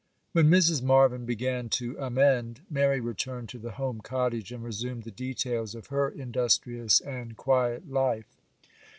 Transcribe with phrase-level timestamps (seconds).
[0.31, 0.81] WHEN Mrs.
[0.81, 5.87] Marvyn began to amend, Mary returned to the home cottage, and resumed the details of
[5.93, 8.39] her industrious and quiet life.